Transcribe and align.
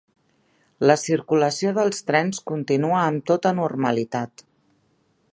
La 0.91 0.95
circulació 1.01 1.73
dels 1.75 2.01
trens 2.07 2.39
continua 2.51 2.97
amb 3.01 3.27
tota 3.33 3.51
normalitat 3.61 4.45